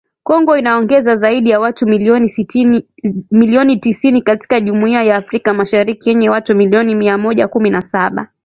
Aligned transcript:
Kongo 0.23 0.57
inaongeza 0.57 1.15
zaidi 1.15 1.49
ya 1.49 1.59
watu 1.59 1.87
milioni 3.35 3.77
tisini 3.79 4.21
katika 4.21 4.59
Jumuiya 4.61 5.03
ya 5.03 5.15
Afrika 5.15 5.53
Mashariki 5.53 6.09
yenye 6.09 6.29
watu 6.29 6.55
milioni 6.55 6.95
mia 6.95 7.17
moja 7.17 7.47
kumi 7.47 7.69
na 7.69 7.81
saba 7.81 8.27